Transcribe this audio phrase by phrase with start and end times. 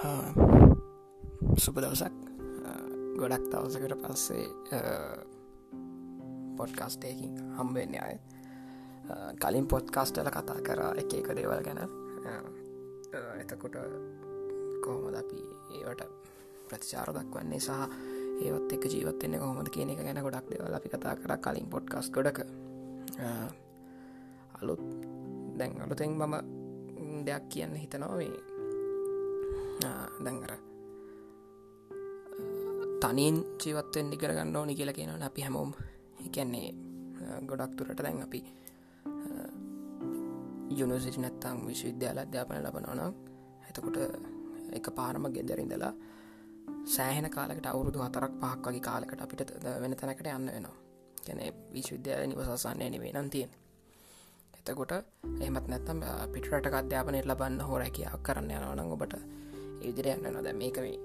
[0.00, 2.14] සුප දවසක්
[3.20, 4.46] ගොඩක් දවසකට පස්සේ
[6.56, 8.16] පොඩ්කස්ටයකින් හම්බෙන්න අය
[9.42, 11.80] කලින් පොඩ්කාස්ටල කතා කරා එක එක දේවල් ගැන.
[13.40, 13.76] එතකොට
[14.84, 15.40] කොහොමද අපි
[15.76, 16.02] ඒවට
[16.68, 17.72] ප්‍රතිචාර දක්වන්නේ සහ
[18.44, 22.40] ඒවත් එක ජීවත්වන්න කොහොමද කියන එක ගැන ගොඩක් දෙවල් අපි කතා කර කලින් පොඩ්කස් ගොඩක.
[24.60, 24.82] අලුත්
[25.58, 26.34] දැන් අලුතෙන් මම
[27.26, 28.49] දෙයක් කියන්න හිතනොවේ
[29.82, 30.52] දැඟර
[33.02, 35.70] තනින් ජීවත්වෙන් දිකරගන්න ඕනි කියලා කියනවන අපි හැමෝම්
[36.26, 36.68] එකන්නේ
[37.46, 38.40] ගොඩක් තුරට දැන් අපි
[40.72, 43.14] යුනිසිටි නැත්තං විශ්වවිද්‍යාල අධ්‍යාපන ලබනවනම්
[43.68, 43.98] එතකොට
[44.72, 45.92] එක පාරම ගෙදරින්දලා
[46.86, 49.42] සෑහෙන කාලකට අවුරුදු හතරක් පහක් වගේ කාලකට අපිට
[49.82, 50.76] වෙන තැනකට යන්න වෙනවා
[51.26, 51.40] ගැන
[51.74, 53.50] විශ්වවිද්‍යාල නිවසාසන්නේ නෙවේ නම් තියෙන
[54.60, 54.92] එතකොට
[55.40, 56.00] එහමත් නැත්තම්
[56.32, 59.14] පිටරට අධ්‍යාපනයට ලබන්න හෝරැකියක් කරන්න යනවනං ඔබට
[59.82, 60.98] ඉදිර යන්න නොද මේක මේ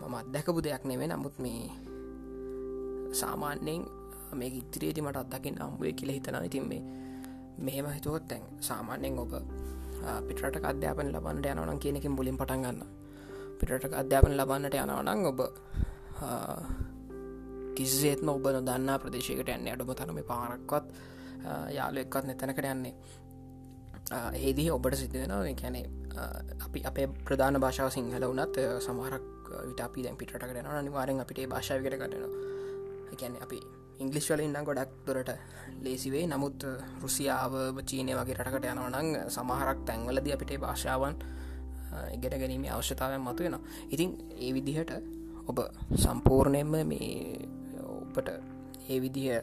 [0.00, 1.70] මම අත්දැකපු දෙයක් නෙවේ නමුත් මේ
[3.12, 3.82] සාමාන්‍යයෙන්
[4.34, 6.82] මේ ඉතිරේදි මට අත්දකිින් අම්බුවේ කියල හිතන ඉතින් මේ
[7.58, 9.32] මෙහෙම හිතුවොත් තැන් සාමාන්‍යයෙන් ඔබ
[10.28, 12.80] පිටට අධ්‍යාපන ලබන්නට යනවනම් කියනකින් බුලින් පටන් ගන්න.
[13.58, 15.40] පිටට අධ්‍යාපන ලබන්නට යනවනං ඔබ
[17.76, 20.86] කිසිසේත්ම ඔබ නොදන්නා ප්‍රදේශයකට යන්න අඩුම තනම පාරක්වත්
[21.70, 22.94] යාලු එක්වත් නැතැනකට යන්නේ.
[24.36, 25.84] ඒදී ඔබට සිද්ධෙනවා කැනේ
[26.60, 29.24] අපි අපේ ප්‍රධාන භාෂාව සිංහල වනත් සමහරක්
[29.60, 32.30] විට අපි දැන් පිටට කරන අනිවාරෙන් අපිට භාෂාවිකට කරනවා
[33.12, 33.60] එකැන අපි
[33.98, 35.30] ඉංගලිස්වල ඉන්න ගොඩක් දුරට
[35.82, 36.66] ලේසිවේ නමුත්
[37.02, 37.54] රුසියාව
[37.84, 41.16] චීනය වගේ රටකට යනවනං සමහරක් තැන්වලද අපිට භාෂාවන්
[42.12, 44.92] ඉගෙන ගැනීම අවශ්‍යතාවයන් මතු වෙන ඉතින් ඒ විදිහට
[45.44, 45.58] ඔබ
[45.96, 47.12] සම්පූර්ණයෙන්ම මේ
[47.96, 48.28] ඔබට
[48.88, 49.42] ඒ විදිහ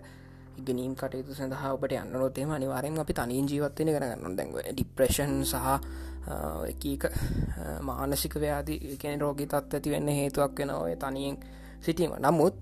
[0.60, 5.68] ඉගෙනීම් කටයුතු සඳහා ඔබට යන්නනොත්තේම අනිවාරෙන් අපි තනින් ජීවත්වය කරගන්න දැන්ව ඩිප්‍රේෂන් සහ
[6.68, 7.04] එකක
[7.82, 11.38] මානසික ව්‍යාදි කෙන රෝගි තත් ඇති වෙන්න හේතුවක් වෙන ඔය තනියෙන්
[11.82, 12.12] සිටීම.
[12.20, 12.56] නමුත්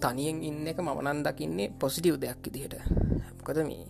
[0.00, 2.76] තනියෙන් ඉන්න එක මමනන් දකින්නේ පොසිටිව් දෙයක් ඉදිහට
[3.38, 3.86] මොකද මේ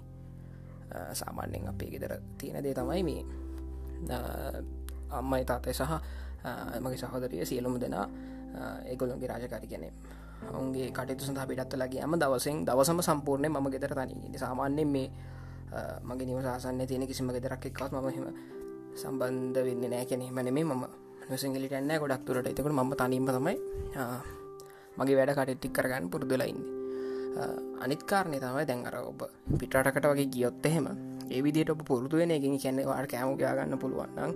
[1.12, 3.22] සාමාන්‍යෙන් අපේ ගෙදර තියෙන දේ තමයි මේ
[5.10, 5.82] අම්මයි තාතය සහ
[6.80, 8.06] මගේ සහෝදරිය සියලුම දෙනා
[8.86, 9.92] ඒගොලොන්ගේ රාජකාරි ගැනේ
[10.52, 15.08] ඔුන්ගේ කටයුතු සඳහා පිටත්ත ලගේ ඇම දවසෙන් දවසම සම්පූර්ණය ම ගෙතර තනී සාමාන්‍යෙන් මේ
[16.02, 18.28] මගේ නිවසාසන්න තියෙන කිසිම ගෙදරක් එක්වත් මහෙම
[18.94, 20.84] සම්බන්ධ වෙන්න නෑ කැනෙ මනෙමේ මම
[21.28, 23.56] නොසිංගලි ටන්න ගොඩක් තුරට එතකට ම තනීම තමයි
[24.96, 26.60] මගේ වැඩ කටෙත්තික් කරගන්න පුරදුලයින්න
[27.80, 29.20] අනිත්කාරණය තමයි දැන්ගර ඔබ
[29.52, 30.88] පිටටකට වගේ ගියොත් එහෙම
[31.28, 34.32] ඒවිදිට ඔබ පුරුදු වෙන එකින් කැන්නවාට කෑම ගයාගන්න පුළුවන්න්න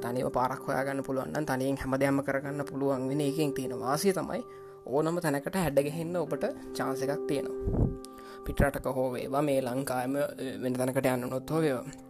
[0.00, 4.42] තනිව පාරක් හොයාගන්න පුළුවන්න තනියෙන් හැම දෙයම්ම කරගන්න පුළුවන් වෙන එකින් තියෙන වාසිය තමයි
[4.86, 8.15] ඕනම තැනකට හැඩගහෙන්න ඔබට චාන්ස එකක් තියෙනවා.
[8.46, 10.16] පිටරටක හෝවේවා මේ ලංකාම
[10.62, 12.04] වෙන තැනකට යන්න නොත් හෝවේවා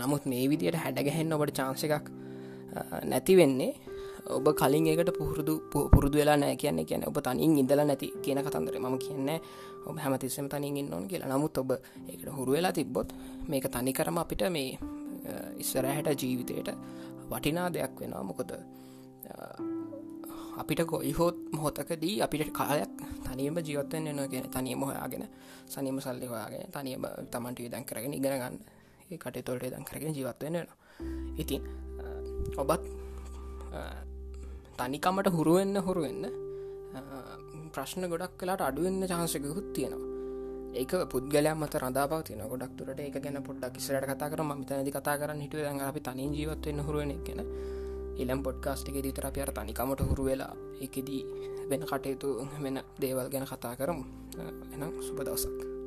[0.00, 2.06] නමුත් මේ විදියට හැඩගහෙන්න ඔබට චාන්ස එකක්
[3.04, 3.72] නැති වෙන්නේ.
[4.36, 8.78] ඔබ කලින් ඒකට පුහුරුදු පුරුදු වෙලා නෑ කියන්නේ කියන ඔබ තනින් ඉදල නැති කියන කතන්දර.
[8.80, 9.38] ම කියන්නේ
[9.86, 11.28] ඔබ හැමතිස්සම තනින් ඉන්නවන් කියලා.
[11.32, 11.70] නමුත් ඔබ
[12.08, 13.12] ඒකට හුරු වෙලා තිබ්බොත්
[13.48, 14.78] මේක තනි කරම අපිට මේ
[15.58, 16.70] ඉස්සරහැට ජීවිතයට
[17.30, 18.22] වටිනා දෙයක් වෙනවා.
[18.22, 18.52] මොකොද
[20.58, 22.90] අපිට කොයිහොත් මොහොතකදී අපිට කාලයක්
[23.24, 25.24] තනියම ජීවත්තෙන් එන කියෙන තනියම හොයාගෙන
[25.66, 28.56] සනිම සල්ලි හොයාගෙන තනියම තමන්ට දන් කරගෙන ඉගෙන ගන්න.
[29.04, 30.56] ඒ කට තොල්ට දන් කරගෙන ජීවත්වෙන
[31.36, 31.62] ඉතින්
[32.56, 32.82] ඔබත්
[34.78, 36.24] තනිකමට හුරුවෙන්න හුරුවෙන්න
[37.70, 40.06] ප්‍රශ්න ගොඩක් කලාට අඩුවෙන්න චාන්සකකුත් තියෙනවා.
[40.74, 44.90] ඒක පුද්ගලයක් මත රඳාව තින ගොඩක් තුරට ඒ ගැන පොඩ්ඩක් කිසරට කතා කර ම තනදි
[44.90, 47.10] කතා කරන්න හිටුව අපි තනින් ජීවත්වන්න හුරුවෙන
[48.18, 51.22] කියෙන එලම් පොඩ්කාස්ටික දීතර අප අර තනිකමට හුරු වෙලා එකදී
[51.70, 52.28] වෙන කටයුතු
[52.60, 54.04] වෙන දේවල් ගැන කතා කරමු.
[54.74, 55.77] එනම් සුප දවසක්.